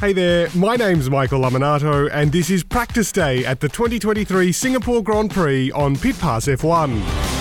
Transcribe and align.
Hey 0.00 0.12
there, 0.12 0.48
my 0.54 0.76
name's 0.76 1.10
Michael 1.10 1.40
Lamonato, 1.40 2.08
and 2.12 2.30
this 2.30 2.50
is 2.50 2.62
practice 2.62 3.10
day 3.10 3.44
at 3.44 3.58
the 3.58 3.68
2023 3.68 4.52
Singapore 4.52 5.02
Grand 5.02 5.32
Prix 5.32 5.72
on 5.72 5.96
Pit 5.96 6.16
Pass 6.20 6.46
F1. 6.46 7.37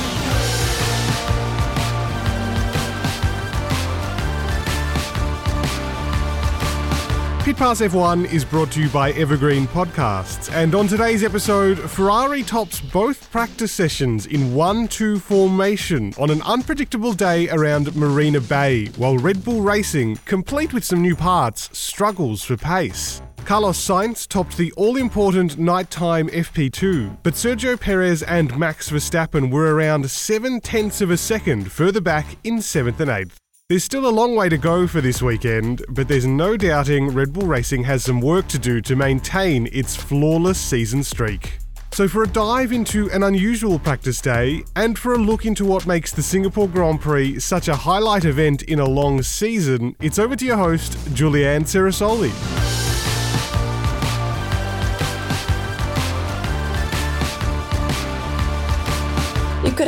Pit 7.47 7.55
Pass 7.55 7.79
F1 7.79 8.29
is 8.33 8.43
brought 8.43 8.69
to 8.73 8.81
you 8.81 8.89
by 8.89 9.13
Evergreen 9.13 9.67
Podcasts, 9.67 10.51
and 10.51 10.75
on 10.75 10.85
today's 10.85 11.23
episode, 11.23 11.79
Ferrari 11.79 12.43
tops 12.43 12.81
both 12.81 13.31
practice 13.31 13.71
sessions 13.71 14.25
in 14.25 14.53
1 14.53 14.89
2 14.89 15.17
formation 15.17 16.13
on 16.19 16.29
an 16.29 16.41
unpredictable 16.41 17.13
day 17.13 17.47
around 17.47 17.95
Marina 17.95 18.41
Bay, 18.41 18.87
while 18.97 19.17
Red 19.17 19.45
Bull 19.45 19.61
Racing, 19.61 20.17
complete 20.25 20.73
with 20.73 20.83
some 20.83 21.01
new 21.01 21.15
parts, 21.15 21.69
struggles 21.71 22.43
for 22.43 22.57
pace. 22.57 23.21
Carlos 23.45 23.79
Sainz 23.79 24.27
topped 24.27 24.57
the 24.57 24.73
all 24.73 24.97
important 24.97 25.57
nighttime 25.57 26.27
FP2, 26.27 27.19
but 27.23 27.35
Sergio 27.35 27.79
Perez 27.79 28.23
and 28.23 28.59
Max 28.59 28.91
Verstappen 28.91 29.51
were 29.51 29.73
around 29.73 30.11
7 30.11 30.59
tenths 30.59 30.99
of 30.99 31.11
a 31.11 31.17
second 31.17 31.71
further 31.71 32.01
back 32.01 32.25
in 32.43 32.57
7th 32.57 32.99
and 32.99 33.09
8th. 33.09 33.46
There's 33.69 33.83
still 33.83 34.07
a 34.07 34.09
long 34.09 34.33
way 34.33 34.47
to 34.47 34.57
go 34.57 34.87
for 34.87 35.01
this 35.01 35.21
weekend, 35.21 35.83
but 35.89 36.07
there's 36.07 36.25
no 36.25 36.55
doubting 36.55 37.09
Red 37.09 37.33
Bull 37.33 37.45
Racing 37.47 37.83
has 37.83 38.01
some 38.01 38.21
work 38.21 38.47
to 38.47 38.57
do 38.57 38.79
to 38.79 38.95
maintain 38.95 39.67
its 39.73 39.93
flawless 39.93 40.57
season 40.57 41.03
streak. 41.03 41.59
So, 41.91 42.07
for 42.07 42.23
a 42.23 42.27
dive 42.27 42.71
into 42.71 43.11
an 43.11 43.23
unusual 43.23 43.77
practice 43.77 44.21
day, 44.21 44.63
and 44.77 44.97
for 44.97 45.15
a 45.15 45.17
look 45.17 45.45
into 45.45 45.65
what 45.65 45.85
makes 45.85 46.13
the 46.13 46.23
Singapore 46.23 46.69
Grand 46.69 47.01
Prix 47.01 47.41
such 47.41 47.67
a 47.67 47.75
highlight 47.75 48.23
event 48.23 48.61
in 48.61 48.79
a 48.79 48.87
long 48.87 49.21
season, 49.21 49.97
it's 49.99 50.17
over 50.17 50.37
to 50.37 50.45
your 50.45 50.55
host, 50.55 50.93
Julianne 51.13 51.63
Cerasoli. 51.63 52.66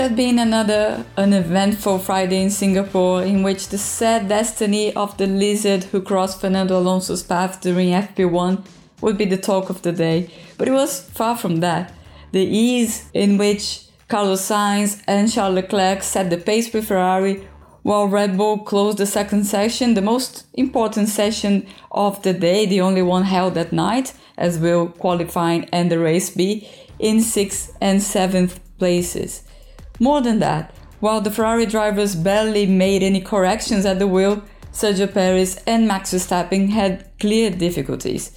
Have 0.10 0.18
been 0.18 0.40
another 0.40 1.06
uneventful 1.18 2.00
Friday 2.00 2.42
in 2.42 2.50
Singapore 2.50 3.22
in 3.22 3.44
which 3.44 3.68
the 3.68 3.78
sad 3.78 4.28
destiny 4.28 4.92
of 4.96 5.16
the 5.18 5.28
lizard 5.28 5.84
who 5.84 6.02
crossed 6.02 6.42
Fernando 6.42 6.80
Alonso's 6.80 7.22
path 7.22 7.62
during 7.62 7.90
FP1 7.90 8.66
would 9.02 9.20
be 9.20 9.26
the 9.26 9.38
talk 9.38 9.70
of 9.70 9.84
the 9.84 9.92
day. 9.92 10.32
But 10.58 10.68
it 10.68 10.72
was 10.72 11.08
far 11.12 11.38
from 11.38 11.58
that. 11.58 11.94
The 12.32 12.42
ease 12.42 13.08
in 13.14 13.38
which 13.38 13.86
Carlos 14.08 14.42
Sainz 14.42 15.00
and 15.06 15.32
Charles 15.32 15.54
Leclerc 15.54 16.02
set 16.02 16.32
the 16.32 16.38
pace 16.38 16.74
with 16.74 16.88
Ferrari 16.88 17.48
while 17.84 18.08
Red 18.08 18.36
Bull 18.36 18.58
closed 18.58 18.98
the 18.98 19.06
second 19.06 19.44
session, 19.44 19.94
the 19.94 20.02
most 20.02 20.48
important 20.56 21.10
session 21.10 21.68
of 21.92 22.24
the 22.24 22.34
day, 22.34 22.66
the 22.66 22.82
only 22.82 23.04
one 23.04 23.26
held 23.26 23.60
at 23.60 23.72
night, 23.72 24.14
as 24.40 24.58
will 24.58 24.88
qualifying 24.88 25.66
and 25.72 25.92
the 25.92 26.00
race 26.00 26.32
be, 26.32 26.68
in 26.98 27.18
6th 27.18 27.76
and 27.80 28.02
7th 28.02 28.58
places. 28.80 29.44
More 30.00 30.22
than 30.22 30.40
that, 30.40 30.74
while 31.00 31.22
the 31.22 31.32
Ferrari 31.32 31.66
drivers 31.66 32.16
barely 32.16 32.66
made 32.66 33.04
any 33.04 33.22
corrections 33.22 33.86
at 33.86 34.00
the 34.00 34.08
wheel, 34.08 34.44
Sergio 34.72 35.12
Perez 35.12 35.62
and 35.66 35.88
Max 35.88 36.14
Verstappen 36.14 36.70
had 36.70 37.06
clear 37.20 37.50
difficulties. 37.50 38.32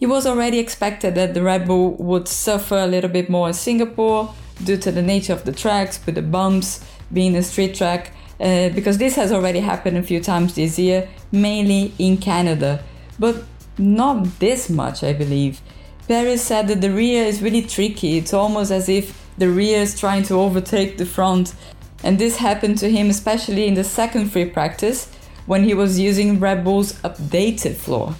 It 0.00 0.06
was 0.06 0.26
already 0.26 0.58
expected 0.58 1.14
that 1.14 1.34
the 1.34 1.42
Red 1.42 1.66
Bull 1.66 1.92
would 1.96 2.28
suffer 2.28 2.76
a 2.76 2.86
little 2.86 3.10
bit 3.10 3.30
more 3.30 3.48
in 3.48 3.54
Singapore 3.54 4.34
due 4.62 4.76
to 4.78 4.90
the 4.90 5.02
nature 5.02 5.32
of 5.32 5.44
the 5.44 5.52
tracks, 5.52 6.00
with 6.04 6.14
the 6.14 6.22
bumps 6.22 6.84
being 7.12 7.36
a 7.36 7.42
street 7.42 7.74
track, 7.74 8.12
uh, 8.40 8.68
because 8.70 8.98
this 8.98 9.14
has 9.16 9.32
already 9.32 9.60
happened 9.60 9.96
a 9.96 10.02
few 10.02 10.20
times 10.20 10.54
this 10.54 10.78
year, 10.78 11.08
mainly 11.32 11.92
in 11.98 12.18
Canada. 12.18 12.82
But 13.18 13.44
not 13.78 14.38
this 14.38 14.68
much, 14.68 15.02
I 15.02 15.12
believe. 15.12 15.60
Perez 16.08 16.42
said 16.42 16.68
that 16.68 16.80
the 16.80 16.90
rear 16.90 17.24
is 17.24 17.42
really 17.42 17.62
tricky. 17.62 18.18
It's 18.18 18.34
almost 18.34 18.70
as 18.70 18.88
if 18.88 19.25
the 19.38 19.50
rear 19.50 19.80
is 19.80 19.98
trying 19.98 20.22
to 20.24 20.34
overtake 20.34 20.98
the 20.98 21.06
front. 21.06 21.54
And 22.02 22.18
this 22.18 22.36
happened 22.36 22.78
to 22.78 22.90
him 22.90 23.10
especially 23.10 23.66
in 23.66 23.74
the 23.74 23.84
second 23.84 24.30
free 24.30 24.46
practice 24.46 25.10
when 25.46 25.64
he 25.64 25.74
was 25.74 25.98
using 25.98 26.40
Red 26.40 26.64
Bull's 26.64 26.92
updated 27.02 27.76
floor. 27.76 28.14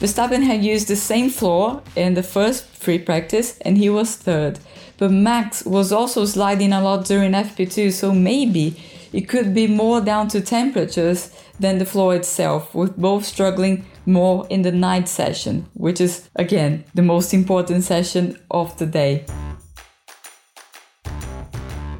Verstappen 0.00 0.42
had 0.42 0.64
used 0.64 0.88
the 0.88 0.96
same 0.96 1.30
floor 1.30 1.82
in 1.94 2.14
the 2.14 2.22
first 2.22 2.64
free 2.64 2.98
practice 2.98 3.58
and 3.60 3.78
he 3.78 3.88
was 3.88 4.16
third. 4.16 4.58
But 4.98 5.10
Max 5.10 5.64
was 5.64 5.92
also 5.92 6.24
sliding 6.24 6.72
a 6.72 6.82
lot 6.82 7.04
during 7.04 7.32
FP2, 7.32 7.92
so 7.92 8.12
maybe 8.12 8.76
it 9.12 9.28
could 9.28 9.54
be 9.54 9.66
more 9.66 10.00
down 10.00 10.28
to 10.28 10.40
temperatures 10.40 11.30
than 11.58 11.78
the 11.78 11.84
floor 11.84 12.14
itself, 12.14 12.74
with 12.74 12.96
both 12.96 13.24
struggling 13.24 13.84
more 14.06 14.46
in 14.48 14.62
the 14.62 14.72
night 14.72 15.08
session, 15.08 15.66
which 15.74 16.00
is 16.00 16.28
again 16.36 16.84
the 16.94 17.02
most 17.02 17.32
important 17.32 17.84
session 17.84 18.38
of 18.50 18.76
the 18.78 18.86
day. 18.86 19.24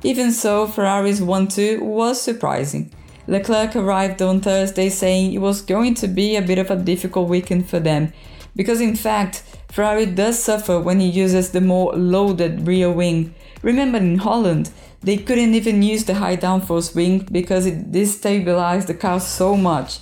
Even 0.05 0.33
so, 0.33 0.67
Ferrari's 0.67 1.23
1 1.23 1.49
2 1.49 1.83
was 1.83 2.21
surprising. 2.21 2.91
Leclerc 3.29 3.77
arrived 3.77 4.21
on 4.21 4.41
Thursday 4.41 4.89
saying 4.89 5.33
it 5.33 5.39
was 5.39 5.63
going 5.63 5.95
to 5.95 6.09
be 6.09 6.35
a 6.35 6.43
bit 6.43 6.59
of 6.59 6.71
a 6.71 6.77
difficult 6.77 7.29
weekend 7.29 7.69
for 7.69 7.79
them, 7.79 8.13
because 8.57 8.81
in 8.81 8.97
fact, 8.97 9.45
Ferrari 9.71 10.07
does 10.07 10.43
suffer 10.43 10.81
when 10.81 11.01
he 11.01 11.09
uses 11.09 11.51
the 11.51 11.61
more 11.61 11.93
loaded 11.95 12.67
rear 12.67 12.91
wing. 12.91 13.35
Remember 13.63 13.99
in 13.99 14.19
Holland, 14.19 14.71
they 15.01 15.17
couldn't 15.17 15.55
even 15.55 15.83
use 15.83 16.05
the 16.05 16.15
high 16.15 16.37
downforce 16.37 16.95
wing 16.95 17.27
because 17.31 17.65
it 17.65 17.93
destabilized 17.93 18.87
the 18.87 18.95
car 18.95 19.21
so 19.21 19.57
much. 19.57 19.99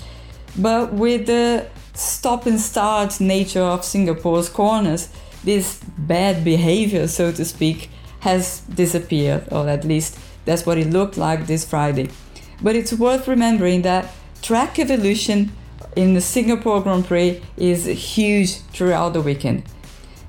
But 0.58 0.92
with 0.94 1.26
the 1.26 1.68
stop 1.94 2.46
and 2.46 2.60
start 2.60 3.20
nature 3.20 3.62
of 3.62 3.84
Singapore's 3.84 4.48
corners, 4.48 5.08
this 5.44 5.80
bad 5.96 6.42
behavior, 6.42 7.06
so 7.06 7.30
to 7.32 7.44
speak, 7.44 7.90
has 8.20 8.60
disappeared, 8.60 9.44
or 9.50 9.68
at 9.68 9.84
least 9.84 10.18
that's 10.44 10.64
what 10.64 10.78
it 10.78 10.90
looked 10.90 11.16
like 11.16 11.46
this 11.46 11.64
Friday. 11.64 12.08
But 12.62 12.76
it's 12.76 12.92
worth 12.92 13.28
remembering 13.28 13.82
that 13.82 14.10
track 14.42 14.78
evolution 14.78 15.52
in 15.96 16.14
the 16.14 16.20
Singapore 16.20 16.82
Grand 16.82 17.06
Prix 17.06 17.42
is 17.56 17.86
huge 17.86 18.58
throughout 18.72 19.12
the 19.12 19.20
weekend. 19.20 19.64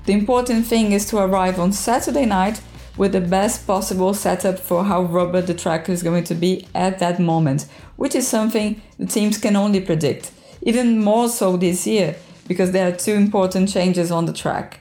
The 0.06 0.12
important 0.12 0.66
thing 0.66 0.92
is 0.92 1.06
to 1.06 1.18
arrive 1.18 1.60
on 1.60 1.72
Saturday 1.72 2.26
night 2.26 2.60
with 2.96 3.12
the 3.12 3.20
best 3.20 3.66
possible 3.66 4.12
setup 4.12 4.58
for 4.58 4.84
how 4.84 5.02
rubber 5.02 5.40
the 5.40 5.54
track 5.54 5.88
is 5.88 6.02
going 6.02 6.24
to 6.24 6.34
be 6.34 6.66
at 6.74 6.98
that 6.98 7.20
moment, 7.20 7.66
which 7.96 8.14
is 8.14 8.26
something 8.26 8.82
the 8.98 9.06
teams 9.06 9.38
can 9.38 9.56
only 9.56 9.80
predict. 9.80 10.30
Even 10.62 11.02
more 11.02 11.28
so 11.28 11.56
this 11.56 11.86
year, 11.86 12.16
because 12.48 12.72
there 12.72 12.88
are 12.88 12.96
two 12.96 13.14
important 13.14 13.72
changes 13.72 14.10
on 14.10 14.26
the 14.26 14.32
track. 14.32 14.80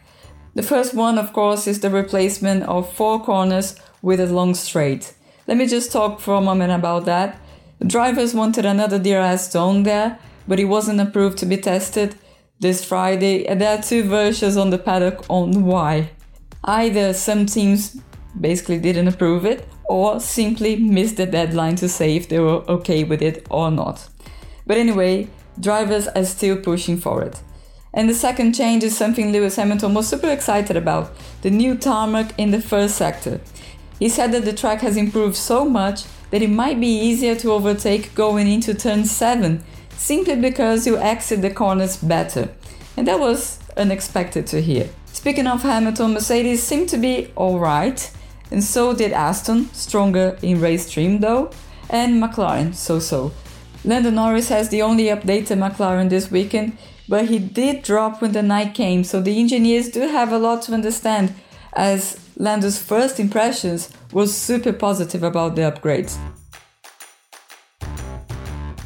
The 0.53 0.63
first 0.63 0.93
one, 0.93 1.17
of 1.17 1.31
course, 1.31 1.65
is 1.65 1.79
the 1.79 1.89
replacement 1.89 2.63
of 2.63 2.91
four 2.93 3.23
corners 3.23 3.75
with 4.01 4.19
a 4.19 4.25
long 4.25 4.53
straight. 4.53 5.13
Let 5.47 5.57
me 5.57 5.65
just 5.65 5.91
talk 5.91 6.19
for 6.19 6.35
a 6.35 6.41
moment 6.41 6.73
about 6.73 7.05
that. 7.05 7.37
The 7.79 7.85
drivers 7.85 8.33
wanted 8.33 8.65
another 8.65 8.99
DRS 8.99 9.49
zone 9.49 9.83
there, 9.83 10.19
but 10.47 10.59
it 10.59 10.65
wasn't 10.65 10.99
approved 10.99 11.37
to 11.39 11.45
be 11.45 11.57
tested 11.57 12.15
this 12.59 12.83
Friday, 12.83 13.47
and 13.47 13.61
there 13.61 13.77
are 13.77 13.81
two 13.81 14.03
versions 14.03 14.57
on 14.57 14.69
the 14.69 14.77
paddock 14.77 15.23
on 15.29 15.63
why. 15.63 16.11
Either 16.65 17.13
some 17.13 17.45
teams 17.45 17.97
basically 18.39 18.77
didn't 18.77 19.07
approve 19.07 19.45
it, 19.45 19.67
or 19.85 20.19
simply 20.19 20.75
missed 20.75 21.17
the 21.17 21.25
deadline 21.25 21.75
to 21.77 21.89
say 21.89 22.15
if 22.15 22.29
they 22.29 22.39
were 22.39 22.63
okay 22.69 23.03
with 23.03 23.21
it 23.21 23.45
or 23.49 23.71
not. 23.71 24.07
But 24.67 24.77
anyway, 24.77 25.27
drivers 25.59 26.07
are 26.09 26.25
still 26.25 26.57
pushing 26.57 26.97
for 26.97 27.23
it. 27.23 27.41
And 27.93 28.09
the 28.09 28.15
second 28.15 28.53
change 28.53 28.83
is 28.83 28.97
something 28.97 29.31
Lewis 29.31 29.57
Hamilton 29.57 29.93
was 29.93 30.07
super 30.07 30.29
excited 30.29 30.77
about 30.77 31.11
the 31.41 31.49
new 31.49 31.75
tarmac 31.75 32.37
in 32.37 32.51
the 32.51 32.61
first 32.61 32.95
sector. 32.95 33.41
He 33.99 34.09
said 34.09 34.31
that 34.31 34.45
the 34.45 34.53
track 34.53 34.81
has 34.81 34.97
improved 34.97 35.35
so 35.35 35.65
much 35.65 36.03
that 36.31 36.41
it 36.41 36.49
might 36.49 36.79
be 36.79 36.87
easier 36.87 37.35
to 37.35 37.51
overtake 37.51 38.15
going 38.15 38.47
into 38.47 38.73
turn 38.73 39.05
7 39.05 39.63
simply 39.89 40.35
because 40.35 40.87
you 40.87 40.97
exit 40.97 41.41
the 41.41 41.51
corners 41.51 41.97
better. 41.97 42.49
And 42.97 43.07
that 43.07 43.19
was 43.19 43.59
unexpected 43.77 44.47
to 44.47 44.61
hear. 44.61 44.89
Speaking 45.05 45.45
of 45.45 45.61
Hamilton, 45.61 46.13
Mercedes 46.13 46.63
seemed 46.63 46.89
to 46.89 46.97
be 46.97 47.31
alright, 47.37 48.11
and 48.49 48.63
so 48.63 48.95
did 48.95 49.11
Aston, 49.11 49.71
stronger 49.73 50.37
in 50.41 50.59
race 50.59 50.87
stream 50.87 51.19
though, 51.19 51.51
and 51.89 52.23
McLaren, 52.23 52.73
so 52.73 52.99
so. 52.99 53.31
Lando 53.83 54.09
Norris 54.09 54.49
has 54.49 54.69
the 54.69 54.81
only 54.81 55.05
updated 55.05 55.59
McLaren 55.59 56.09
this 56.09 56.31
weekend 56.31 56.77
but 57.11 57.27
he 57.27 57.39
did 57.39 57.83
drop 57.83 58.21
when 58.21 58.31
the 58.31 58.41
night 58.41 58.73
came, 58.73 59.03
so 59.03 59.19
the 59.19 59.37
engineers 59.37 59.89
do 59.89 59.99
have 60.07 60.31
a 60.31 60.37
lot 60.37 60.61
to 60.61 60.73
understand 60.73 61.33
as 61.73 62.17
Lando's 62.37 62.81
first 62.81 63.19
impressions 63.19 63.89
was 64.13 64.33
super 64.33 64.71
positive 64.71 65.21
about 65.21 65.57
the 65.57 65.61
upgrades. 65.61 66.17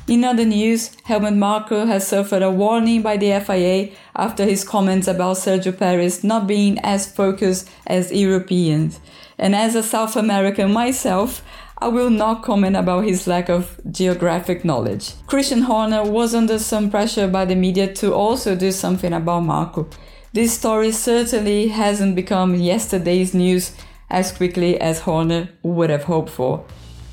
In 0.07 0.23
other 0.23 0.43
news, 0.43 0.97
Helmut 1.03 1.35
Marko 1.35 1.85
has 1.85 2.07
suffered 2.07 2.41
a 2.41 2.49
warning 2.49 3.03
by 3.03 3.15
the 3.15 3.39
FIA 3.39 3.91
after 4.15 4.43
his 4.43 4.63
comments 4.63 5.07
about 5.07 5.37
Sergio 5.37 5.77
Perez 5.77 6.23
not 6.23 6.47
being 6.47 6.79
as 6.79 7.11
focused 7.11 7.69
as 7.85 8.11
Europeans. 8.11 8.99
And 9.37 9.55
as 9.55 9.75
a 9.75 9.83
South 9.83 10.15
American 10.15 10.73
myself, 10.73 11.43
I 11.77 11.89
will 11.89 12.09
not 12.09 12.41
comment 12.41 12.77
about 12.77 13.03
his 13.03 13.27
lack 13.27 13.49
of 13.49 13.79
geographic 13.91 14.63
knowledge. 14.63 15.11
Christian 15.27 15.63
Horner 15.63 16.03
was 16.03 16.33
under 16.33 16.57
some 16.57 16.89
pressure 16.89 17.27
by 17.27 17.43
the 17.43 17.55
media 17.55 17.93
to 17.95 18.13
also 18.13 18.55
do 18.55 18.71
something 18.71 19.11
about 19.11 19.41
Marko. 19.41 19.89
This 20.31 20.53
story 20.53 20.93
certainly 20.93 21.67
hasn't 21.67 22.15
become 22.15 22.55
yesterday's 22.55 23.33
news 23.33 23.73
as 24.09 24.31
quickly 24.31 24.79
as 24.79 25.01
Horner 25.01 25.49
would 25.63 25.89
have 25.89 26.05
hoped 26.05 26.29
for. 26.29 26.65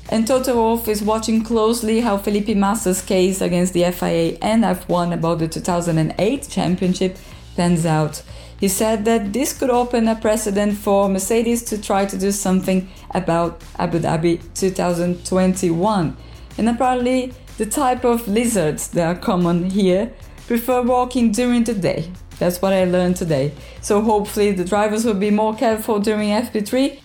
And 0.09 0.25
Toto 0.25 0.55
Wolff 0.55 0.87
is 0.87 1.01
watching 1.01 1.43
closely 1.43 1.99
how 1.99 2.17
Felipe 2.17 2.55
Massa's 2.55 3.01
case 3.01 3.41
against 3.41 3.73
the 3.73 3.91
FIA 3.91 4.37
and 4.41 4.63
F1 4.63 5.13
about 5.13 5.39
the 5.39 5.47
2008 5.47 6.47
championship 6.49 7.17
pans 7.55 7.85
out. 7.85 8.21
He 8.59 8.67
said 8.67 9.05
that 9.05 9.33
this 9.33 9.57
could 9.57 9.69
open 9.69 10.07
a 10.07 10.15
precedent 10.15 10.77
for 10.77 11.09
Mercedes 11.09 11.63
to 11.63 11.81
try 11.81 12.05
to 12.05 12.17
do 12.17 12.31
something 12.31 12.89
about 13.11 13.61
Abu 13.77 13.99
Dhabi 13.99 14.39
2021. 14.53 16.17
And 16.57 16.69
apparently, 16.69 17.33
the 17.57 17.65
type 17.65 18.03
of 18.03 18.27
lizards 18.27 18.87
that 18.89 19.05
are 19.05 19.19
common 19.19 19.69
here 19.69 20.13
prefer 20.47 20.81
walking 20.81 21.31
during 21.31 21.63
the 21.63 21.73
day. 21.73 22.11
That's 22.39 22.61
what 22.61 22.73
I 22.73 22.85
learned 22.85 23.15
today. 23.15 23.53
So 23.81 24.01
hopefully 24.01 24.51
the 24.51 24.65
drivers 24.65 25.05
will 25.05 25.13
be 25.13 25.31
more 25.31 25.55
careful 25.55 25.99
during 25.99 26.29
FP3 26.29 26.99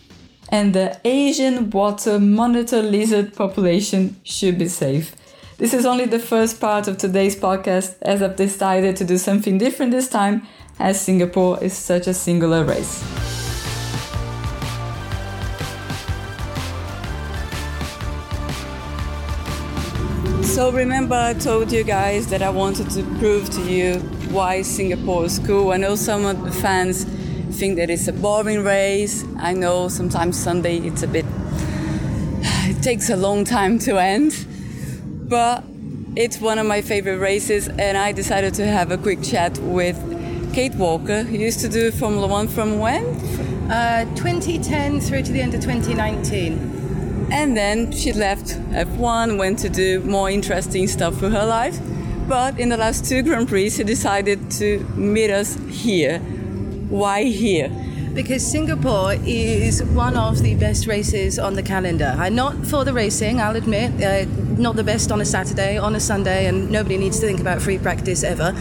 and 0.50 0.74
the 0.74 0.98
Asian 1.04 1.70
water 1.70 2.18
monitor 2.18 2.82
lizard 2.82 3.34
population 3.34 4.16
should 4.24 4.58
be 4.58 4.68
safe. 4.68 5.14
This 5.58 5.74
is 5.74 5.84
only 5.84 6.06
the 6.06 6.20
first 6.20 6.60
part 6.60 6.86
of 6.86 6.98
today's 6.98 7.34
podcast 7.34 7.96
as 8.00 8.22
I've 8.22 8.36
decided 8.36 8.94
to 8.98 9.04
do 9.04 9.18
something 9.18 9.58
different 9.58 9.90
this 9.90 10.08
time 10.08 10.46
as 10.78 11.00
Singapore 11.00 11.60
is 11.60 11.72
such 11.72 12.06
a 12.06 12.14
singular 12.14 12.64
race. 12.64 13.02
So 20.54 20.70
remember 20.70 21.16
I 21.16 21.34
told 21.34 21.72
you 21.72 21.82
guys 21.82 22.28
that 22.28 22.40
I 22.40 22.50
wanted 22.50 22.90
to 22.90 23.02
prove 23.18 23.50
to 23.50 23.62
you 23.62 23.94
why 24.30 24.62
Singapore 24.62 25.24
is 25.24 25.40
cool. 25.40 25.72
I 25.72 25.76
know 25.76 25.96
some 25.96 26.24
of 26.24 26.44
the 26.44 26.52
fans 26.52 27.02
think 27.58 27.78
that 27.78 27.90
it's 27.90 28.06
a 28.06 28.12
boring 28.12 28.62
race. 28.62 29.24
I 29.38 29.54
know 29.54 29.88
sometimes 29.88 30.38
Sunday 30.38 30.78
it's 30.78 31.02
a 31.02 31.08
bit, 31.08 31.26
it 32.70 32.80
takes 32.80 33.10
a 33.10 33.16
long 33.16 33.44
time 33.44 33.80
to 33.80 33.98
end, 33.98 34.46
but 35.28 35.64
it's 36.16 36.40
one 36.40 36.58
of 36.58 36.66
my 36.66 36.80
favorite 36.82 37.18
races, 37.18 37.68
and 37.68 37.96
I 37.96 38.12
decided 38.12 38.54
to 38.54 38.66
have 38.66 38.90
a 38.90 38.98
quick 38.98 39.22
chat 39.22 39.58
with 39.58 39.96
Kate 40.54 40.74
Walker, 40.74 41.22
who 41.22 41.36
used 41.36 41.60
to 41.60 41.68
do 41.68 41.90
Formula 41.90 42.26
One 42.26 42.48
from 42.48 42.78
when? 42.78 43.04
Uh, 43.70 44.04
2010 44.16 45.00
through 45.00 45.22
to 45.22 45.32
the 45.32 45.40
end 45.40 45.54
of 45.54 45.60
2019. 45.60 47.28
And 47.30 47.56
then 47.56 47.92
she 47.92 48.12
left 48.12 48.46
F1, 48.70 49.38
went 49.38 49.58
to 49.60 49.68
do 49.68 50.00
more 50.00 50.30
interesting 50.30 50.86
stuff 50.88 51.18
for 51.18 51.28
her 51.28 51.44
life. 51.44 51.78
But 52.26 52.58
in 52.58 52.70
the 52.70 52.76
last 52.76 53.04
two 53.04 53.22
Grand 53.22 53.48
Prix, 53.48 53.70
she 53.70 53.84
decided 53.84 54.50
to 54.52 54.80
meet 54.96 55.30
us 55.30 55.56
here 55.70 56.20
why 56.88 57.24
here? 57.24 57.70
Because 58.18 58.44
Singapore 58.44 59.14
is 59.24 59.80
one 59.80 60.16
of 60.16 60.42
the 60.42 60.56
best 60.56 60.88
races 60.88 61.38
on 61.38 61.54
the 61.54 61.62
calendar. 61.62 62.16
I'm 62.18 62.34
not 62.34 62.66
for 62.66 62.84
the 62.84 62.92
racing, 62.92 63.40
I'll 63.40 63.54
admit. 63.54 64.02
Uh, 64.02 64.24
not 64.60 64.74
the 64.74 64.82
best 64.82 65.12
on 65.12 65.20
a 65.20 65.24
Saturday, 65.24 65.78
on 65.78 65.94
a 65.94 66.00
Sunday, 66.00 66.46
and 66.46 66.68
nobody 66.68 66.98
needs 66.98 67.20
to 67.20 67.26
think 67.26 67.38
about 67.38 67.62
free 67.62 67.78
practice 67.78 68.24
ever. 68.24 68.56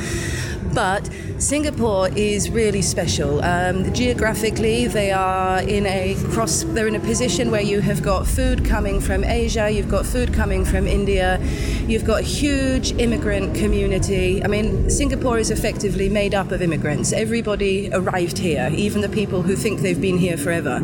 But 0.78 1.10
Singapore 1.40 2.08
is 2.10 2.52
really 2.52 2.84
special. 2.84 3.44
Um, 3.44 3.92
geographically, 3.96 4.86
they 4.86 5.12
are 5.12 5.60
in 5.64 5.88
a 5.88 6.16
cross. 6.30 6.62
They're 6.62 6.88
in 6.88 6.94
a 6.94 7.00
position 7.00 7.50
where 7.50 7.64
you 7.64 7.80
have 7.80 8.04
got 8.04 8.28
food 8.28 8.64
coming 8.64 9.02
from 9.02 9.24
Asia, 9.24 9.72
you've 9.72 9.90
got 9.90 10.06
food 10.06 10.36
coming 10.36 10.64
from 10.64 10.86
India, 10.86 11.40
you've 11.88 12.06
got 12.06 12.20
a 12.20 12.24
huge 12.24 12.92
immigrant 13.00 13.56
community. 13.56 14.44
I 14.44 14.48
mean, 14.48 14.88
Singapore 14.92 15.40
is 15.40 15.50
effectively 15.50 16.10
made 16.10 16.36
up 16.36 16.52
of 16.52 16.62
immigrants. 16.62 17.12
Everybody 17.12 17.90
arrived 17.92 18.38
here, 18.38 18.70
even 18.72 19.02
the 19.02 19.10
people 19.10 19.42
who 19.42 19.56
think 19.56 19.82
they've 19.82 20.00
been 20.00 20.20
here 20.20 20.38
forever. 20.38 20.76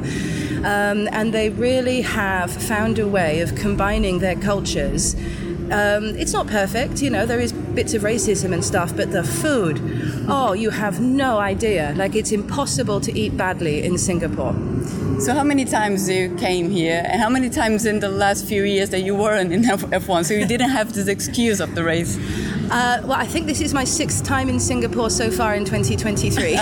Um, 0.63 1.07
and 1.11 1.31
they 1.31 1.49
really 1.51 2.01
have 2.01 2.51
found 2.51 2.97
a 2.97 3.07
way 3.07 3.41
of 3.41 3.53
combining 3.53 4.17
their 4.19 4.37
cultures 4.37 5.15
um, 5.73 6.15
it's 6.17 6.33
not 6.33 6.45
perfect, 6.45 7.01
you 7.01 7.09
know, 7.09 7.25
there 7.25 7.39
is 7.39 7.51
bits 7.51 7.95
of 7.95 8.03
racism 8.03 8.53
and 8.53 8.63
stuff, 8.63 8.95
but 8.95 9.11
the 9.11 9.23
food, 9.23 9.81
oh, 10.29 10.53
you 10.53 10.69
have 10.69 11.01
no 11.01 11.39
idea. 11.39 11.93
Like, 11.97 12.15
it's 12.15 12.31
impossible 12.31 13.01
to 13.01 13.11
eat 13.17 13.35
badly 13.35 13.83
in 13.83 13.97
Singapore. 13.97 14.53
So, 15.19 15.33
how 15.33 15.43
many 15.43 15.65
times 15.65 16.07
you 16.07 16.35
came 16.35 16.69
here, 16.69 17.03
and 17.07 17.19
how 17.19 17.29
many 17.29 17.49
times 17.49 17.85
in 17.85 17.99
the 18.01 18.09
last 18.09 18.45
few 18.45 18.63
years 18.63 18.91
that 18.91 19.01
you 19.01 19.15
weren't 19.15 19.51
in 19.51 19.63
F1? 20.01 20.25
So, 20.25 20.35
you 20.35 20.45
didn't 20.45 20.69
have 20.69 20.93
this 20.93 21.07
excuse 21.07 21.59
of 21.59 21.73
the 21.73 21.83
race? 21.83 22.17
Uh, 22.69 23.01
well, 23.03 23.13
I 23.13 23.25
think 23.25 23.47
this 23.47 23.61
is 23.61 23.73
my 23.73 23.83
sixth 23.83 24.23
time 24.23 24.49
in 24.49 24.59
Singapore 24.59 25.09
so 25.09 25.31
far 25.31 25.55
in 25.55 25.65
2023. 25.65 26.59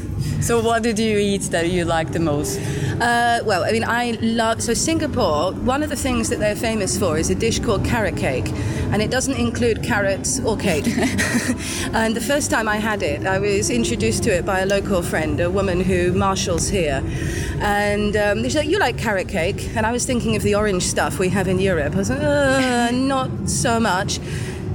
so, 0.40 0.60
what 0.60 0.82
did 0.82 0.98
you 0.98 1.18
eat 1.18 1.42
that 1.50 1.68
you 1.70 1.84
liked 1.84 2.12
the 2.12 2.20
most? 2.20 2.58
Uh, 3.00 3.40
well, 3.44 3.64
I 3.64 3.72
mean, 3.72 3.84
I 3.84 4.12
love 4.20 4.62
so 4.62 4.74
Singapore. 4.74 5.52
One 5.52 5.82
of 5.82 5.90
the 5.90 5.96
things 5.96 6.28
that 6.28 6.38
they're 6.38 6.56
famous 6.56 6.98
for 6.98 7.18
is 7.18 7.30
a 7.30 7.34
dish 7.34 7.58
called 7.58 7.84
carrot 7.84 8.16
cake, 8.16 8.48
and 8.92 9.00
it 9.00 9.10
doesn't 9.10 9.36
include 9.36 9.82
carrots 9.82 10.40
or 10.40 10.56
cake. 10.56 10.86
and 11.92 12.14
the 12.14 12.20
first 12.20 12.50
time 12.50 12.68
I 12.68 12.76
had 12.76 13.02
it, 13.02 13.26
I 13.26 13.38
was 13.38 13.70
introduced 13.70 14.22
to 14.24 14.30
it 14.30 14.44
by 14.44 14.60
a 14.60 14.66
local 14.66 15.02
friend, 15.02 15.40
a 15.40 15.50
woman 15.50 15.80
who 15.80 16.12
marshals 16.12 16.68
here, 16.68 17.02
and 17.60 18.16
um, 18.16 18.42
she's 18.42 18.56
like, 18.56 18.68
"You 18.68 18.78
like 18.78 18.98
carrot 18.98 19.28
cake?" 19.28 19.70
And 19.76 19.86
I 19.86 19.92
was 19.92 20.04
thinking 20.04 20.36
of 20.36 20.42
the 20.42 20.54
orange 20.54 20.82
stuff 20.82 21.18
we 21.18 21.28
have 21.30 21.48
in 21.48 21.58
Europe. 21.58 21.94
I 21.94 21.98
was 21.98 22.10
like, 22.10 22.22
uh, 22.22 22.90
"Not 22.92 23.48
so 23.48 23.80
much." 23.80 24.20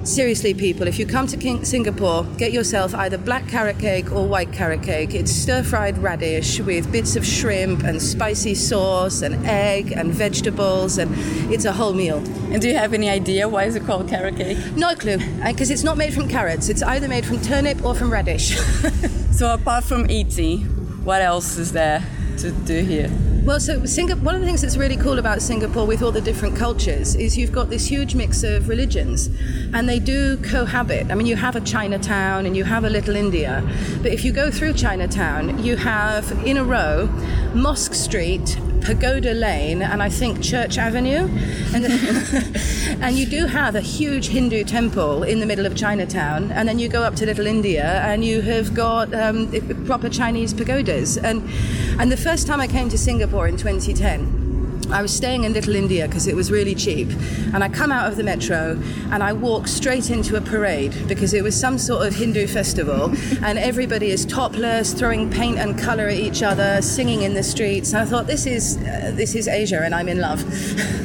Seriously, 0.06 0.54
people, 0.54 0.86
if 0.86 1.00
you 1.00 1.08
come 1.08 1.26
to 1.26 1.36
King- 1.36 1.66
Singapore, 1.66 2.26
get 2.38 2.54
yourself 2.54 2.94
either 2.94 3.18
black 3.18 3.48
carrot 3.48 3.80
cake 3.80 4.12
or 4.12 4.28
white 4.28 4.52
carrot 4.54 4.84
cake. 4.84 5.16
It's 5.16 5.32
stir 5.32 5.64
fried 5.64 5.98
radish 5.98 6.60
with 6.60 6.92
bits 6.92 7.16
of 7.16 7.26
shrimp 7.26 7.84
and 7.84 8.00
spicy 8.00 8.54
sauce 8.54 9.24
and 9.24 9.44
egg 9.48 9.92
and 9.92 10.14
vegetables, 10.14 11.00
and 11.00 11.12
it's 11.52 11.66
a 11.66 11.74
whole 11.74 11.94
meal. 11.94 12.18
And 12.52 12.62
do 12.62 12.70
you 12.70 12.78
have 12.78 12.94
any 12.94 13.10
idea 13.10 13.50
why 13.50 13.64
is 13.64 13.76
it 13.76 13.84
called 13.88 14.08
carrot 14.08 14.36
cake? 14.36 14.60
No 14.76 14.94
clue, 14.94 15.18
because 15.44 15.72
uh, 15.72 15.74
it's 15.74 15.84
not 15.84 15.98
made 15.98 16.14
from 16.14 16.30
carrots. 16.30 16.70
It's 16.70 16.84
either 16.84 17.08
made 17.08 17.26
from 17.26 17.42
turnip 17.42 17.84
or 17.84 17.96
from 17.96 18.14
radish. 18.14 18.56
so, 19.32 19.56
apart 19.56 19.86
from 19.86 20.12
eating, 20.12 20.66
what 21.04 21.24
else 21.24 21.58
is 21.58 21.72
there 21.72 22.06
to 22.40 22.52
do 22.52 22.82
here? 22.82 23.10
Well, 23.46 23.60
so 23.60 23.78
one 23.78 24.34
of 24.34 24.42
the 24.42 24.48
things 24.48 24.62
that's 24.62 24.76
really 24.76 24.98
cool 24.98 25.20
about 25.20 25.40
Singapore 25.40 25.86
with 25.86 26.02
all 26.02 26.12
the 26.12 26.20
different 26.20 26.56
cultures 26.56 27.14
is 27.14 27.38
you've 27.38 27.52
got 27.52 27.70
this 27.70 27.86
huge 27.86 28.16
mix 28.16 28.42
of 28.42 28.68
religions 28.68 29.30
and 29.74 29.88
they 29.88 30.00
do 30.00 30.38
cohabit. 30.38 31.12
I 31.12 31.16
mean, 31.16 31.28
you 31.28 31.36
have 31.36 31.56
a 31.56 31.62
Chinatown 31.62 32.48
and 32.48 32.58
you 32.58 32.64
have 32.64 32.86
a 32.86 32.90
little 32.90 33.16
India, 33.16 33.64
but 34.02 34.12
if 34.12 34.26
you 34.26 34.32
go 34.32 34.50
through 34.50 34.74
Chinatown, 34.74 35.64
you 35.64 35.78
have 35.78 36.32
in 36.44 36.58
a 36.58 36.64
row 36.64 37.06
Mosque 37.54 37.94
Street, 37.94 38.58
Pagoda 38.86 39.34
Lane, 39.34 39.82
and 39.82 40.04
I 40.04 40.10
think 40.10 40.44
Church 40.44 40.78
Avenue. 40.78 41.28
And, 41.74 41.86
and 43.02 43.16
you 43.18 43.26
do 43.26 43.48
have 43.48 43.74
a 43.76 43.82
huge 43.82 44.28
Hindu 44.28 44.64
temple 44.64 45.24
in 45.24 45.40
the 45.40 45.48
middle 45.48 45.66
of 45.66 45.76
Chinatown. 45.76 46.52
And 46.52 46.70
then 46.70 46.78
you 46.78 46.88
go 46.88 47.02
up 47.02 47.16
to 47.16 47.26
Little 47.26 47.48
India 47.48 48.00
and 48.06 48.24
you 48.24 48.42
have 48.42 48.76
got 48.76 49.12
um, 49.16 49.52
proper 49.86 50.08
Chinese 50.08 50.54
pagodas. 50.54 51.18
And, 51.18 51.50
and 52.00 52.12
the 52.12 52.18
first 52.18 52.46
time 52.46 52.62
I 52.62 52.68
came 52.68 52.88
to 52.90 52.98
Singapore 52.98 53.48
in 53.48 53.58
2010, 53.58 54.45
I 54.92 55.02
was 55.02 55.14
staying 55.16 55.44
in 55.44 55.54
Little 55.54 55.76
India 55.76 56.08
because 56.08 56.28
it 56.28 56.36
was 56.36 56.52
really 56.52 56.76
cheap. 56.76 57.10
And 57.54 57.64
I 57.64 57.70
come 57.70 57.92
out 57.92 58.10
of 58.10 58.18
the 58.18 58.24
metro 58.24 58.80
and 59.12 59.24
I 59.24 59.34
walk 59.34 59.68
straight 59.68 60.10
into 60.10 60.36
a 60.36 60.42
parade 60.42 61.08
because 61.08 61.34
it 61.34 61.44
was 61.44 61.60
some 61.60 61.78
sort 61.78 62.06
of 62.08 62.16
Hindu 62.16 62.48
festival 62.48 63.12
and 63.44 63.58
everybody 63.58 64.10
is 64.12 64.26
topless, 64.26 64.94
throwing 64.94 65.30
paint 65.30 65.58
and 65.58 65.78
color 65.78 66.08
at 66.08 66.18
each 66.18 66.44
other, 66.44 66.82
singing 66.82 67.22
in 67.24 67.34
the 67.34 67.44
streets. 67.44 67.94
And 67.94 68.02
I 68.02 68.06
thought, 68.06 68.28
this 68.28 68.46
is, 68.46 68.78
uh, 68.78 69.12
this 69.16 69.36
is 69.36 69.48
Asia 69.48 69.82
and 69.84 69.94
I'm 69.96 70.08
in 70.08 70.20
love. 70.20 70.44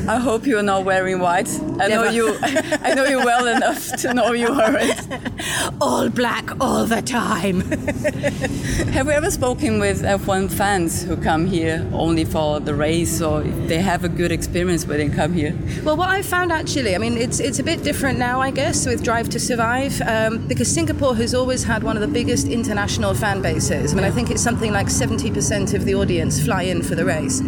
I 0.08 0.16
hope 0.16 0.46
you're 0.46 0.62
not 0.62 0.84
wearing 0.84 1.20
white. 1.20 1.48
I 1.78 1.88
Never. 1.88 2.04
know 2.06 2.10
you 2.10 2.38
I 2.42 2.94
know 2.94 3.04
you 3.04 3.18
well 3.18 3.46
enough 3.56 3.96
to 3.98 4.14
know 4.14 4.32
you 4.32 4.48
aren't. 4.48 5.08
all 5.80 6.08
black 6.08 6.50
all 6.60 6.84
the 6.84 7.02
time. 7.02 7.60
Have 8.92 9.06
we 9.06 9.12
ever 9.12 9.30
spoken 9.30 9.78
with 9.78 10.02
F1 10.02 10.50
fans 10.50 11.02
who 11.04 11.16
come 11.16 11.46
here 11.46 11.86
only 11.92 12.24
for 12.24 12.60
the 12.60 12.74
race 12.74 13.20
or 13.22 13.42
they 13.70 13.78
have 13.78 14.02
a 14.02 14.08
good 14.08 14.32
experience 14.32 14.84
when 14.84 14.98
they 14.98 15.08
come 15.08 15.32
here. 15.32 15.56
Well, 15.84 15.96
what 15.96 16.08
I 16.10 16.22
found 16.22 16.50
actually, 16.50 16.96
I 16.96 16.98
mean, 16.98 17.16
it's 17.16 17.38
it's 17.38 17.60
a 17.60 17.62
bit 17.62 17.84
different 17.84 18.18
now, 18.18 18.40
I 18.40 18.50
guess, 18.50 18.84
with 18.84 19.02
Drive 19.04 19.28
to 19.30 19.38
Survive, 19.38 20.02
um, 20.02 20.46
because 20.48 20.68
Singapore 20.68 21.14
has 21.14 21.34
always 21.34 21.62
had 21.62 21.84
one 21.84 21.96
of 21.96 22.00
the 22.02 22.08
biggest 22.20 22.48
international 22.48 23.14
fan 23.14 23.40
bases. 23.40 23.92
I 23.92 23.96
mean, 23.96 24.04
I 24.04 24.10
think 24.10 24.28
it's 24.28 24.42
something 24.42 24.72
like 24.72 24.88
70% 24.88 25.72
of 25.74 25.84
the 25.84 25.94
audience 25.94 26.44
fly 26.44 26.62
in 26.62 26.82
for 26.82 26.96
the 26.96 27.04
race, 27.04 27.40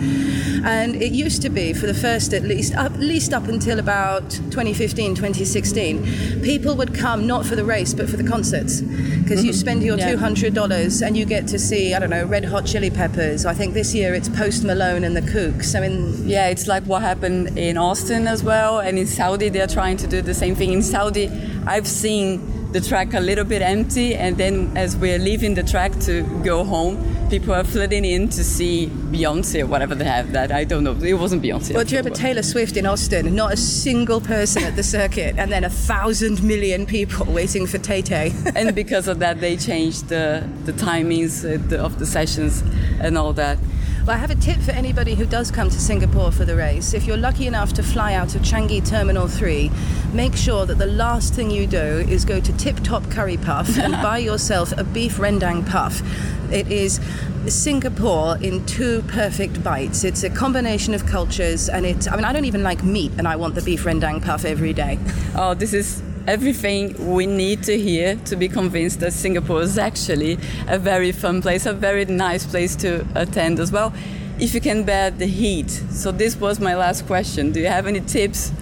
and 0.65 0.95
it 0.95 1.13
used 1.13 1.43
to 1.43 1.51
be 1.51 1.73
for 1.73 1.87
the 1.87 1.95
first 2.07 2.33
at 2.33 2.45
least 2.45 2.73
at 2.75 3.01
least 3.01 3.33
up 3.33 3.49
until 3.49 3.81
about 3.81 4.31
2015, 4.31 5.17
2016, 5.17 6.41
people 6.43 6.77
would 6.77 6.95
come 6.95 7.27
not 7.27 7.45
for 7.45 7.57
the 7.57 7.65
race 7.65 7.93
but 7.95 8.09
for 8.09 8.17
the 8.17 8.29
concerts 8.35 8.81
because 8.81 9.45
you 9.45 9.53
spend 9.53 9.83
your 9.83 9.99
Yeah. 9.99 10.13
$200 10.15 11.03
and 11.03 11.17
you 11.17 11.25
get 11.25 11.49
to 11.49 11.59
see 11.59 11.95
I 11.95 11.99
don't 11.99 12.11
know 12.11 12.25
Red 12.25 12.45
Hot 12.45 12.65
Chili 12.65 12.91
Peppers. 12.91 13.45
I 13.45 13.55
think 13.55 13.75
this 13.75 13.93
year 13.93 14.15
it's 14.15 14.29
Post 14.29 14.63
Malone 14.63 15.03
and 15.05 15.17
the 15.17 15.23
Kooks. 15.23 15.75
I 15.75 15.81
mean, 15.81 16.12
Yeah, 16.25 16.49
it's 16.49 16.67
like 16.67 16.85
what 16.85 17.03
happened 17.03 17.59
in 17.59 17.77
Austin 17.77 18.27
as 18.27 18.43
well, 18.43 18.79
and 18.79 18.99
in 18.99 19.07
Saudi 19.07 19.49
they're 19.49 19.67
trying 19.67 19.97
to 19.99 20.07
do 20.07 20.23
the 20.23 20.35
same 20.35 20.55
thing. 20.55 20.73
In 20.73 20.83
Saudi, 20.83 21.31
I've 21.67 21.87
seen 21.87 22.73
the 22.73 22.81
track 22.81 23.13
a 23.15 23.21
little 23.21 23.45
bit 23.45 23.61
empty, 23.63 24.15
and 24.15 24.37
then 24.37 24.77
as 24.77 24.97
we're 24.97 25.19
leaving 25.19 25.55
the 25.55 25.63
track 25.63 25.93
to 26.01 26.23
go 26.43 26.65
home, 26.65 26.97
people 27.29 27.55
are 27.55 27.65
flooding 27.65 28.05
in 28.05 28.29
to 28.31 28.43
see 28.43 28.87
Beyonce 28.87 29.63
or 29.63 29.67
whatever 29.67 29.95
they 29.95 30.05
have. 30.05 30.33
That 30.33 30.51
I 30.53 30.65
don't 30.65 30.85
know. 30.85 30.95
It 30.95 31.15
wasn't 31.15 31.43
Beyonce. 31.43 31.75
Well, 31.75 31.85
do 31.85 31.95
you 31.95 31.99
remember 31.99 32.17
Taylor 32.17 32.43
Swift 32.43 32.77
in 32.77 32.87
Austin? 32.87 33.35
Not 33.35 33.53
a 33.53 33.57
single 33.57 34.21
person 34.21 34.63
at 34.65 34.77
the 34.77 34.83
circuit, 34.83 35.35
and 35.39 35.53
then 35.53 35.65
a 35.65 35.71
thousand 35.71 36.43
million 36.43 36.87
people 36.87 37.27
waiting 37.27 37.67
for 37.67 37.79
Tay 37.79 38.03
Tay. 38.03 38.33
and 38.57 38.75
because 38.75 39.07
of 39.07 39.19
that, 39.19 39.41
they 39.41 39.57
changed 39.57 40.09
the 40.09 40.49
the 40.65 40.73
timings 40.73 41.45
of 41.79 41.99
the 41.99 42.07
sessions 42.07 42.63
and 43.01 43.19
all 43.19 43.33
that. 43.35 43.59
Well, 44.05 44.17
I 44.17 44.19
have 44.19 44.33
a 44.33 44.35
tip 44.35 44.59
for 44.59 44.73
anybody 44.73 45.15
who 45.15 45.25
does 45.25 45.53
come 45.53 45.71
to 45.71 45.79
Singapore 45.79 46.33
for 46.33 46.45
the 46.45 46.57
race. 46.57 46.93
If 46.93 47.05
you're 47.07 47.17
lucky 47.17 47.47
enough 47.47 47.73
to 47.75 47.85
fly 47.85 48.15
out 48.15 48.35
of 48.35 48.43
Changi 48.43 48.85
Terminal 48.85 49.29
3, 49.29 49.71
make 50.13 50.35
sure 50.35 50.67
that 50.67 50.79
the 50.79 50.87
last 50.87 51.35
thing 51.35 51.53
you 51.53 51.69
do 51.69 51.79
is 51.79 52.25
go 52.25 52.41
to 52.41 52.53
Tip 52.55 52.81
Top 52.81 53.09
Curry 53.11 53.37
Puff 53.37 53.79
and 53.79 53.93
buy 54.03 54.19
yourself 54.19 54.73
a 54.73 54.83
beef 54.83 55.19
rendang 55.19 55.65
puff. 55.65 56.03
It 56.51 56.67
is 56.67 56.99
Singapore 57.47 58.39
in 58.39 58.67
two 58.67 59.03
perfect 59.03 59.63
bites. 59.63 60.03
It's 60.03 60.25
a 60.25 60.31
combination 60.31 60.95
of 60.95 61.07
cultures, 61.07 61.69
and 61.69 61.87
it's, 61.87 62.09
I 62.09 62.17
mean, 62.17 62.25
I 62.25 62.33
don't 62.33 62.45
even 62.45 62.65
like 62.65 62.83
meat, 62.83 63.13
and 63.19 63.29
I 63.29 63.37
want 63.37 63.55
the 63.55 63.63
beef 63.63 63.85
rendang 63.85 64.21
puff 64.21 64.45
every 64.45 64.73
day. 64.73 64.99
Oh, 65.37 65.55
this 65.55 65.73
is 65.73 66.03
everything 66.27 67.15
we 67.15 67.27
need 67.27 67.63
to 67.65 67.79
hear 67.79 68.17
to 68.25 68.37
be 68.37 68.49
convinced 68.49 69.01
that 69.01 69.13
Singapore 69.13 69.63
is 69.63 69.79
actually 69.79 70.39
a 70.69 70.79
very 70.79 71.13
fun 71.13 71.43
place, 71.43 71.67
a 71.67 71.73
very 71.73 72.05
nice 72.05 72.47
place 72.47 72.77
to 72.77 73.07
attend 73.15 73.59
as 73.59 73.73
well, 73.73 73.93
if 74.39 74.55
you 74.55 74.61
can 74.61 74.85
bear 74.85 75.11
the 75.11 75.27
heat. 75.27 75.71
So, 75.71 76.13
this 76.13 76.37
was 76.37 76.61
my 76.61 76.75
last 76.75 77.07
question. 77.07 77.53
Do 77.53 77.61
you 77.61 77.69
have 77.69 77.87
any 77.87 78.01
tips? 78.01 78.53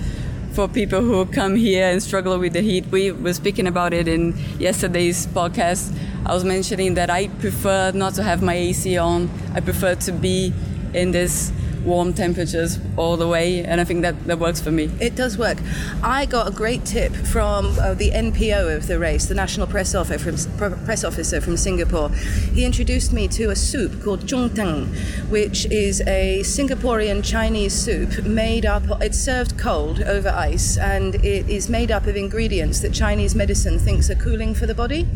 For 0.53 0.67
people 0.67 1.01
who 1.01 1.27
come 1.27 1.55
here 1.55 1.89
and 1.89 2.03
struggle 2.03 2.37
with 2.37 2.55
the 2.55 2.61
heat, 2.61 2.85
we 2.91 3.13
were 3.13 3.33
speaking 3.33 3.69
about 3.69 3.95
it 3.95 4.09
in 4.09 4.37
yesterday's 4.59 5.29
podcast. 5.29 5.97
I 6.27 6.35
was 6.35 6.45
mentioning 6.45 6.95
that 6.95 7.09
I 7.09 7.29
prefer 7.29 7.93
not 7.93 8.15
to 8.15 8.25
have 8.25 8.43
my 8.43 8.55
AC 8.55 8.99
on. 8.99 9.31
I 9.55 9.61
prefer 9.61 9.95
to 9.95 10.13
be 10.13 10.53
in 10.93 11.13
this 11.13 11.53
warm 11.85 12.13
temperatures 12.13 12.79
all 12.97 13.17
the 13.17 13.27
way, 13.27 13.65
and 13.65 13.81
I 13.81 13.85
think 13.85 14.03
that, 14.03 14.27
that 14.27 14.39
works 14.39 14.61
for 14.61 14.71
me. 14.71 14.91
It 15.01 15.15
does 15.15 15.39
work. 15.39 15.59
I 16.03 16.27
got 16.27 16.49
a 16.49 16.51
great 16.51 16.85
tip 16.85 17.13
from 17.15 17.79
uh, 17.79 17.95
the 17.95 18.11
NPO 18.11 18.77
of 18.77 18.87
the 18.87 18.99
race, 18.99 19.27
the 19.27 19.35
National 19.35 19.67
Press 19.67 19.95
Officer 19.95 20.19
from, 20.19 20.85
Press 20.85 21.05
Officer 21.05 21.41
from 21.41 21.57
Singapore. 21.57 22.11
He 22.55 22.65
introduced 22.65 23.13
me 23.13 23.29
to 23.29 23.51
a 23.51 23.57
soup 23.57 24.03
called 24.03 24.21
chng 24.21 24.51
tng, 24.51 25.29
which 25.29 25.67
is 25.67 26.01
a 26.03 26.41
Singaporean 26.41 27.25
Chinese 27.25 27.75
soup 27.75 28.25
made 28.25 28.67
up. 28.67 28.83
It's 29.01 29.19
served 29.19 29.59
cold 29.59 30.03
over 30.03 30.29
ice, 30.29 30.77
and 30.77 31.15
it 31.17 31.49
is 31.49 31.69
made 31.69 31.91
up 31.91 32.07
of 32.07 32.17
ingredients 32.17 32.81
that 32.81 32.93
Chinese 32.93 33.35
medicine 33.35 33.79
thinks 33.79 34.11
are 34.11 34.15
cooling 34.15 34.55
for 34.55 34.67
the 34.67 34.75
body. 34.75 35.07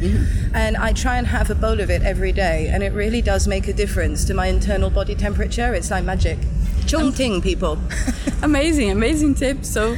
And 0.52 0.76
I 0.76 0.92
try 0.92 1.18
and 1.18 1.26
have 1.26 1.50
a 1.50 1.54
bowl 1.54 1.80
of 1.80 1.90
it 1.90 2.02
every 2.02 2.32
day, 2.32 2.68
and 2.68 2.82
it 2.82 2.92
really 2.92 3.22
does 3.22 3.46
make 3.46 3.68
a 3.68 3.72
difference 3.72 4.24
to 4.26 4.34
my 4.34 4.46
internal 4.46 4.90
body 4.90 5.14
temperature. 5.14 5.74
It's 5.74 5.90
like 5.90 6.04
magic. 6.04 6.38
Chung 6.86 7.12
ting, 7.12 7.40
people. 7.40 7.78
amazing, 8.42 8.90
amazing 8.90 9.34
tip. 9.34 9.64
So, 9.64 9.96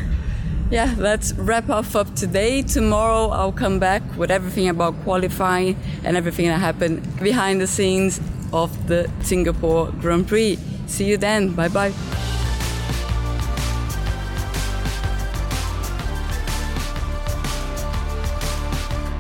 yeah, 0.70 0.94
let's 0.98 1.32
wrap 1.34 1.68
up 1.68 1.84
for 1.84 2.04
today. 2.04 2.62
Tomorrow, 2.62 3.28
I'll 3.28 3.52
come 3.52 3.78
back 3.78 4.02
with 4.16 4.30
everything 4.30 4.68
about 4.68 4.94
qualifying 5.02 5.76
and 6.04 6.16
everything 6.16 6.46
that 6.46 6.58
happened 6.58 7.02
behind 7.20 7.60
the 7.60 7.66
scenes 7.66 8.20
of 8.52 8.88
the 8.88 9.10
Singapore 9.20 9.92
Grand 10.00 10.28
Prix. 10.28 10.58
See 10.86 11.04
you 11.04 11.16
then. 11.16 11.54
Bye 11.54 11.68
bye. 11.68 11.92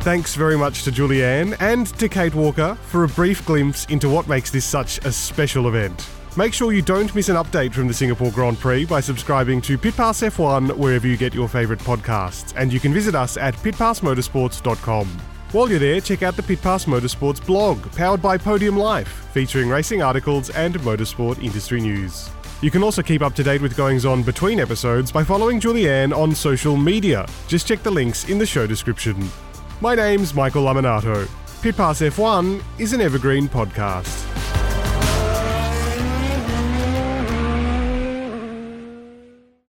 Thanks 0.06 0.36
very 0.36 0.56
much 0.56 0.84
to 0.84 0.92
Julianne 0.92 1.56
and 1.58 1.88
to 1.98 2.08
Kate 2.08 2.32
Walker 2.32 2.76
for 2.76 3.02
a 3.02 3.08
brief 3.08 3.44
glimpse 3.44 3.86
into 3.86 4.08
what 4.08 4.28
makes 4.28 4.52
this 4.52 4.64
such 4.64 5.04
a 5.04 5.10
special 5.10 5.66
event. 5.66 6.08
Make 6.36 6.52
sure 6.52 6.74
you 6.74 6.82
don't 6.82 7.14
miss 7.14 7.30
an 7.30 7.36
update 7.36 7.72
from 7.72 7.88
the 7.88 7.94
Singapore 7.94 8.30
Grand 8.30 8.60
Prix 8.60 8.84
by 8.84 9.00
subscribing 9.00 9.62
to 9.62 9.78
Pit 9.78 9.96
Pass 9.96 10.20
F1 10.20 10.76
wherever 10.76 11.06
you 11.06 11.16
get 11.16 11.32
your 11.32 11.48
favourite 11.48 11.80
podcasts, 11.80 12.52
and 12.58 12.70
you 12.70 12.78
can 12.78 12.92
visit 12.92 13.14
us 13.14 13.38
at 13.38 13.54
pitpassmotorsports.com. 13.54 15.06
While 15.52 15.70
you're 15.70 15.78
there, 15.78 15.98
check 15.98 16.22
out 16.22 16.36
the 16.36 16.42
Pit 16.42 16.60
Pass 16.60 16.84
Motorsports 16.84 17.44
blog, 17.44 17.90
powered 17.92 18.20
by 18.20 18.36
Podium 18.36 18.76
Life, 18.76 19.08
featuring 19.32 19.70
racing 19.70 20.02
articles 20.02 20.50
and 20.50 20.74
motorsport 20.80 21.42
industry 21.42 21.80
news. 21.80 22.28
You 22.60 22.70
can 22.70 22.82
also 22.82 23.02
keep 23.02 23.22
up 23.22 23.34
to 23.36 23.42
date 23.42 23.62
with 23.62 23.74
goings 23.74 24.04
on 24.04 24.22
between 24.22 24.60
episodes 24.60 25.10
by 25.10 25.24
following 25.24 25.58
Julianne 25.58 26.14
on 26.14 26.34
social 26.34 26.76
media. 26.76 27.26
Just 27.48 27.66
check 27.66 27.82
the 27.82 27.90
links 27.90 28.28
in 28.28 28.36
the 28.36 28.44
show 28.44 28.66
description. 28.66 29.30
My 29.80 29.94
name's 29.94 30.34
Michael 30.34 30.64
Lamonato. 30.64 31.26
Pit 31.62 31.78
Pass 31.78 32.02
F1 32.02 32.62
is 32.78 32.92
an 32.92 33.00
evergreen 33.00 33.48
podcast. 33.48 34.25